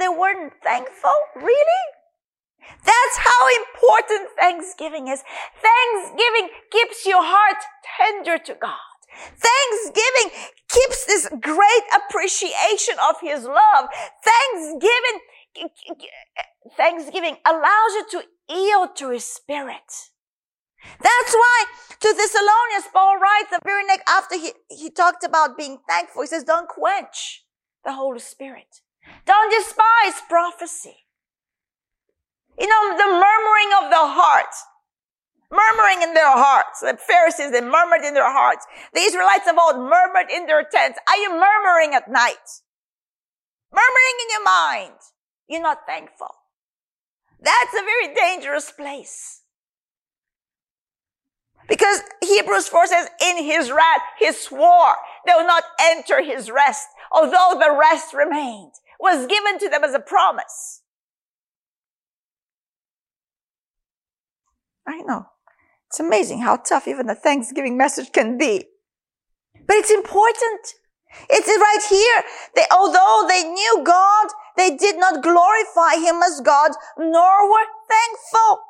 [0.00, 1.14] they weren't thankful.
[1.36, 1.82] Really?
[2.84, 5.22] That's how important Thanksgiving is.
[5.60, 7.58] Thanksgiving keeps your heart
[7.98, 8.92] tender to God.
[9.12, 10.32] Thanksgiving
[10.68, 13.88] keeps this great appreciation of His love.
[14.24, 15.20] Thanksgiving,
[16.76, 20.10] Thanksgiving allows you to yield to His Spirit.
[21.00, 21.64] That's why
[22.00, 26.28] to Thessalonians, Paul writes the very next after he, he talked about being thankful, he
[26.28, 27.44] says, don't quench
[27.84, 28.80] the Holy Spirit.
[29.26, 30.96] Don't despise prophecy.
[32.58, 34.54] You know, the murmuring of the heart
[35.52, 36.80] murmuring in their hearts.
[36.80, 38.66] The Pharisees, they murmured in their hearts.
[38.94, 40.98] The Israelites of old murmured in their tents.
[41.06, 42.48] Are you murmuring at night?
[43.70, 45.00] Murmuring in your mind.
[45.52, 46.34] You're not thankful.
[47.38, 49.42] That's a very dangerous place.
[51.68, 54.94] Because Hebrews 4 says, in his wrath, he swore
[55.26, 59.92] they will not enter his rest, although the rest remained, was given to them as
[59.92, 60.80] a promise.
[64.88, 65.26] I know.
[65.88, 68.64] It's amazing how tough even a Thanksgiving message can be.
[69.66, 70.74] But it's important.
[71.28, 72.24] It's right here.
[72.56, 78.60] They, although they knew God, they did not glorify Him as God, nor were thankful,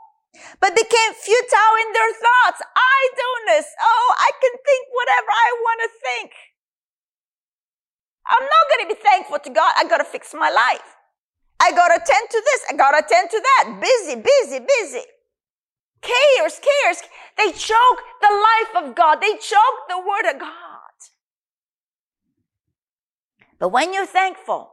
[0.61, 2.63] but became futile in their thoughts.
[2.63, 3.67] Idleness.
[3.81, 6.31] Oh, I can think whatever I want to think.
[8.27, 9.75] I'm not going to be thankful to God.
[9.77, 10.97] I got to fix my life.
[11.61, 12.61] I got to attend to this.
[12.71, 13.81] I got to attend to that.
[13.81, 15.05] Busy, busy, busy.
[16.01, 17.03] Cares, cares.
[17.37, 19.21] They choke the life of God.
[19.21, 20.53] They choke the word of God.
[23.59, 24.72] But when you're thankful,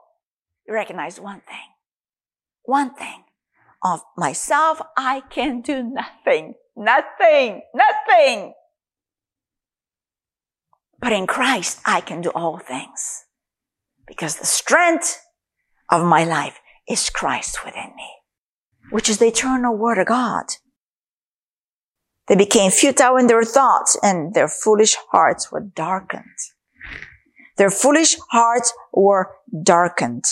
[0.73, 1.67] recognize one thing.
[2.63, 3.23] One thing.
[3.83, 6.55] Of myself, I can do nothing.
[6.75, 7.61] Nothing.
[7.73, 8.53] Nothing.
[10.99, 13.25] But in Christ, I can do all things.
[14.05, 15.21] Because the strength
[15.89, 16.59] of my life
[16.89, 18.09] is Christ within me,
[18.91, 20.45] which is the eternal word of God.
[22.27, 26.25] They became futile in their thoughts and their foolish hearts were darkened.
[27.57, 29.31] Their foolish hearts were
[29.63, 30.25] darkened.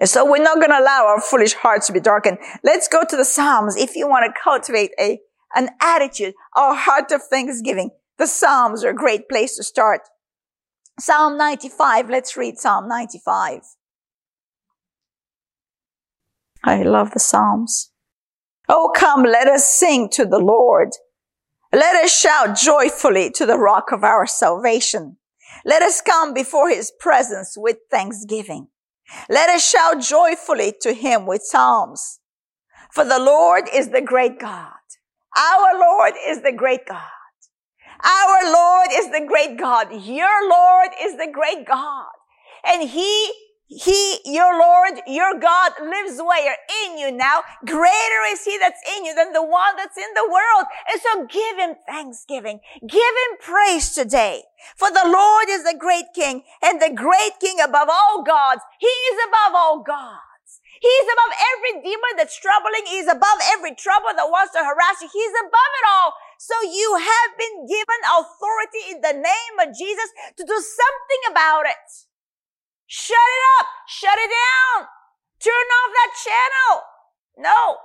[0.00, 2.38] And so we're not going to allow our foolish hearts to be darkened.
[2.64, 3.76] Let's go to the Psalms.
[3.76, 5.20] If you want to cultivate a,
[5.54, 10.00] an attitude, a heart of thanksgiving, the Psalms are a great place to start.
[10.98, 12.08] Psalm 95.
[12.08, 13.60] Let's read Psalm 95.
[16.64, 17.90] I love the Psalms.
[18.68, 20.90] Oh, come, let us sing to the Lord.
[21.72, 25.18] Let us shout joyfully to the rock of our salvation.
[25.64, 28.68] Let us come before his presence with thanksgiving.
[29.28, 32.20] Let us shout joyfully to him with psalms.
[32.92, 34.72] For the Lord is the great God.
[35.36, 37.00] Our Lord is the great God.
[38.02, 39.88] Our Lord is the great God.
[39.92, 42.06] Your Lord is the great God.
[42.64, 43.32] And he
[43.70, 46.56] he, your Lord, your God lives where?
[46.82, 47.42] In you now.
[47.64, 50.66] Greater is He that's in you than the one that's in the world.
[50.90, 52.58] And so give Him thanksgiving.
[52.80, 54.42] Give Him praise today.
[54.76, 58.60] For the Lord is the great King and the great King above all gods.
[58.80, 60.18] He is above all gods.
[60.82, 62.90] He's above every demon that's troubling.
[62.90, 65.10] He's above every trouble that wants to harass you.
[65.12, 66.10] He's above it all.
[66.42, 71.70] So you have been given authority in the name of Jesus to do something about
[71.70, 72.09] it.
[72.92, 73.66] Shut it up.
[73.86, 74.88] Shut it down.
[75.38, 76.82] Turn off that channel.
[77.38, 77.76] No.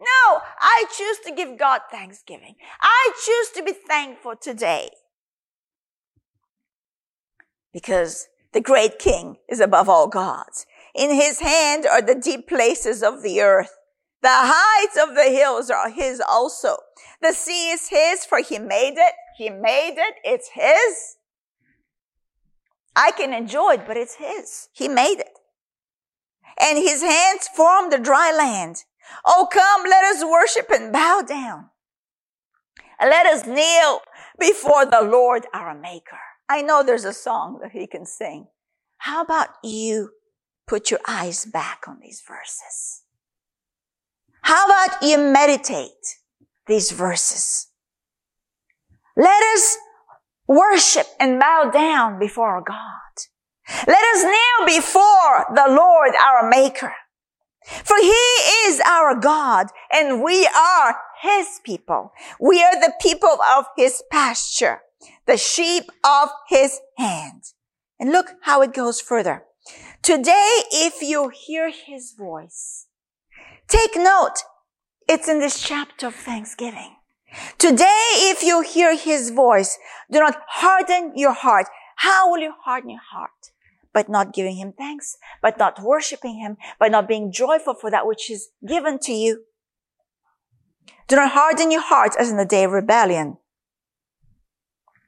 [0.00, 2.56] No, I choose to give God thanksgiving.
[2.80, 4.90] I choose to be thankful today.
[7.72, 10.66] Because the great king is above all gods.
[10.92, 13.78] In his hand are the deep places of the earth.
[14.22, 16.78] The heights of the hills are his also.
[17.20, 19.14] The sea is his for he made it.
[19.38, 20.14] He made it.
[20.24, 21.16] It's his.
[22.94, 24.68] I can enjoy it, but it's His.
[24.72, 25.38] He made it.
[26.60, 28.84] And His hands formed the dry land.
[29.24, 31.70] Oh, come, let us worship and bow down.
[33.00, 34.00] And let us kneel
[34.38, 36.18] before the Lord our Maker.
[36.48, 38.46] I know there's a song that He can sing.
[38.98, 40.10] How about you
[40.66, 43.02] put your eyes back on these verses?
[44.42, 46.18] How about you meditate
[46.66, 47.68] these verses?
[49.16, 49.76] Let us
[50.46, 53.86] worship and bow down before our God.
[53.86, 56.92] Let us kneel before the Lord, our maker.
[57.84, 58.08] For he
[58.66, 62.12] is our God and we are his people.
[62.40, 64.80] We are the people of his pasture,
[65.26, 67.42] the sheep of his hand.
[68.00, 69.44] And look how it goes further.
[70.02, 72.88] Today, if you hear his voice,
[73.68, 74.42] take note.
[75.08, 76.96] It's in this chapter of Thanksgiving.
[77.58, 79.78] Today, if you hear his voice,
[80.10, 81.66] do not harden your heart.
[81.96, 83.52] How will you harden your heart?
[83.92, 88.06] But not giving him thanks, but not worshiping him, but not being joyful for that
[88.06, 89.44] which is given to you.
[91.08, 93.38] Do not harden your heart as in the day of rebellion.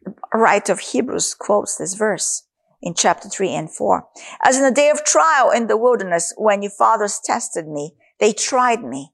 [0.04, 2.46] The writer of Hebrews quotes this verse
[2.82, 4.06] in chapter 3 and 4.
[4.44, 8.32] As in the day of trial in the wilderness, when your fathers tested me, they
[8.32, 9.13] tried me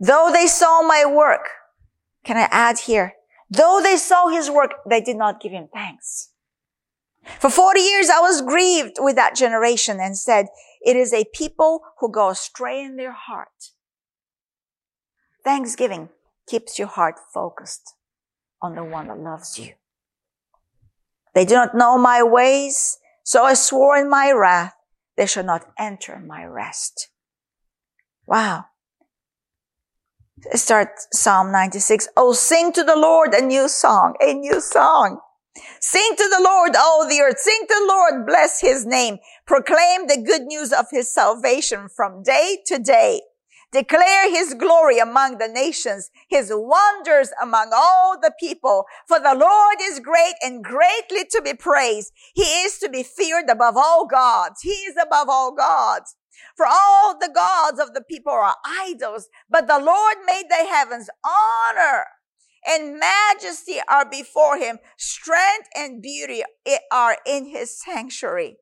[0.00, 1.48] Though they saw my work,
[2.24, 3.14] can I add here?
[3.50, 6.30] Though they saw his work, they did not give him thanks.
[7.38, 10.46] For 40 years, I was grieved with that generation and said,
[10.84, 13.72] it is a people who go astray in their heart.
[15.42, 16.10] Thanksgiving
[16.48, 17.94] keeps your heart focused
[18.60, 19.74] on the one that loves you.
[21.34, 24.74] They do not know my ways, so I swore in my wrath,
[25.16, 27.08] they shall not enter my rest.
[28.26, 28.66] Wow
[30.54, 32.08] start Psalm 96.
[32.16, 35.20] Oh, sing to the Lord a new song, a new song.
[35.80, 37.38] Sing to the Lord, all the earth.
[37.38, 39.18] Sing to the Lord, bless his name.
[39.46, 43.22] Proclaim the good news of his salvation from day to day.
[43.72, 48.84] Declare his glory among the nations, his wonders among all the people.
[49.08, 52.12] For the Lord is great and greatly to be praised.
[52.34, 54.60] He is to be feared above all gods.
[54.62, 56.16] He is above all gods.
[56.56, 61.08] For all the gods of the people are idols, but the Lord made the heavens.
[61.24, 62.04] Honor
[62.66, 64.78] and majesty are before him.
[64.96, 68.56] Strength and beauty eh, are in his sanctuary.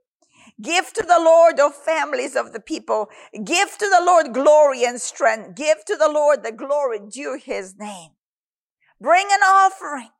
[0.61, 3.09] Give to the Lord, O families of the people.
[3.33, 5.57] Give to the Lord glory and strength.
[5.57, 8.11] Give to the Lord the glory due his name.
[9.01, 10.11] Bring an offering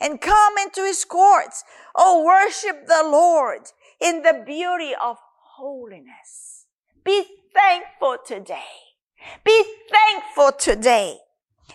[0.00, 1.62] and come into his courts.
[1.94, 5.18] Oh, worship the Lord in the beauty of
[5.56, 6.55] holiness.
[7.06, 8.64] Be thankful today.
[9.44, 11.18] Be thankful today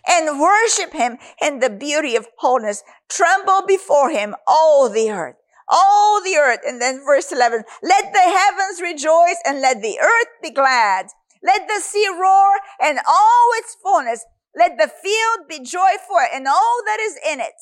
[0.05, 2.83] and worship him in the beauty of holiness.
[3.07, 5.37] Tremble before him, all the earth,
[5.69, 6.59] all the earth.
[6.67, 11.05] And then verse 11, let the heavens rejoice and let the earth be glad.
[11.41, 14.25] Let the sea roar and all its fullness.
[14.53, 17.55] Let the field be joyful and all that is in it.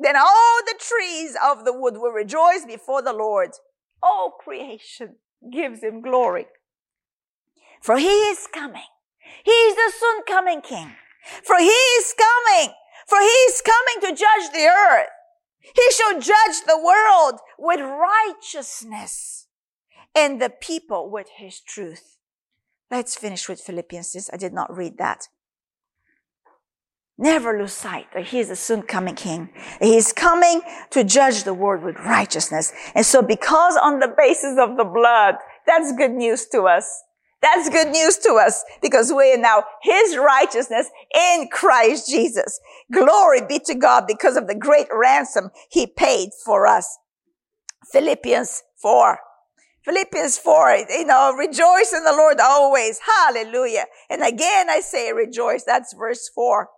[0.00, 3.50] Then all the trees of the wood will rejoice before the Lord.
[4.02, 5.18] All creation
[5.52, 6.46] gives him glory.
[7.80, 8.88] For he is coming.
[9.44, 10.92] He is the soon coming king.
[11.44, 12.74] For he is coming.
[13.06, 15.08] For he is coming to judge the earth.
[15.60, 19.46] He shall judge the world with righteousness
[20.14, 22.18] and the people with his truth.
[22.90, 24.30] Let's finish with Philippians.
[24.32, 25.28] I did not read that.
[27.18, 29.48] Never lose sight that he is the soon coming king.
[29.80, 30.60] He is coming
[30.90, 32.72] to judge the world with righteousness.
[32.94, 37.04] And so because on the basis of the blood, that's good news to us.
[37.42, 42.58] That's good news to us because we are now his righteousness in Christ Jesus.
[42.92, 46.98] Glory be to God because of the great ransom he paid for us.
[47.92, 49.18] Philippians 4.
[49.84, 52.98] Philippians 4, you know, rejoice in the Lord always.
[53.06, 53.84] Hallelujah.
[54.10, 55.62] And again, I say rejoice.
[55.62, 56.68] That's verse 4.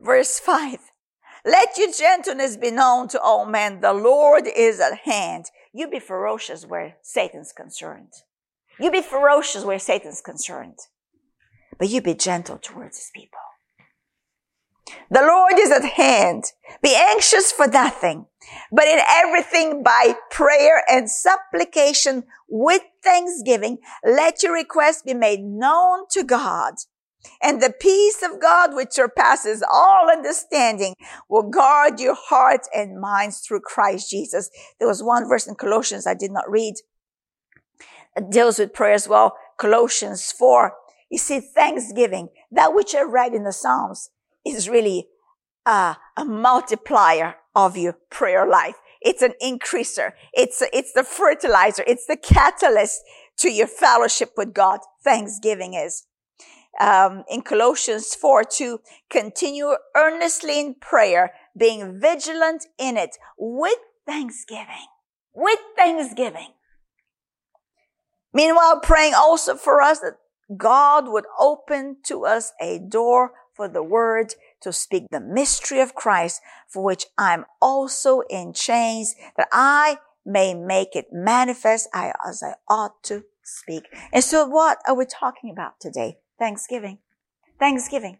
[0.00, 0.78] Verse 5.
[1.44, 3.80] Let your gentleness be known to all men.
[3.80, 5.46] The Lord is at hand.
[5.72, 8.12] You be ferocious where Satan's concerned.
[8.78, 10.78] You be ferocious where Satan's concerned,
[11.78, 13.38] but you be gentle towards his people.
[15.10, 16.44] The Lord is at hand.
[16.82, 18.26] Be anxious for nothing,
[18.70, 26.04] but in everything by prayer and supplication with thanksgiving, let your requests be made known
[26.10, 26.74] to God.
[27.42, 30.94] And the peace of God, which surpasses all understanding,
[31.28, 34.50] will guard your hearts and minds through Christ Jesus.
[34.78, 36.74] There was one verse in Colossians I did not read
[38.30, 39.36] deals with prayer as well.
[39.58, 40.74] Colossians 4.
[41.10, 44.10] You see, thanksgiving, that which I read in the Psalms
[44.44, 45.08] is really
[45.66, 48.76] a multiplier of your prayer life.
[49.00, 50.12] It's an increaser.
[50.32, 51.84] It's, it's the fertilizer.
[51.86, 53.02] It's the catalyst
[53.38, 54.80] to your fellowship with God.
[55.02, 56.06] Thanksgiving is.
[56.80, 64.88] Um, in Colossians 4 to continue earnestly in prayer, being vigilant in it with thanksgiving.
[65.32, 66.48] With thanksgiving.
[68.34, 70.18] Meanwhile, praying also for us that
[70.58, 75.94] God would open to us a door for the word to speak the mystery of
[75.94, 82.54] Christ, for which I'm also in chains, that I may make it manifest as I
[82.68, 83.84] ought to speak.
[84.12, 86.18] And so what are we talking about today?
[86.38, 86.98] Thanksgiving.
[87.60, 88.18] Thanksgiving.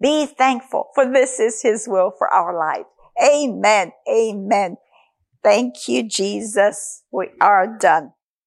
[0.00, 2.86] Be thankful, for this is His will for our life.
[3.22, 3.92] Amen.
[4.10, 4.78] Amen.
[5.42, 7.02] Thank you, Jesus.
[7.12, 8.12] We are done.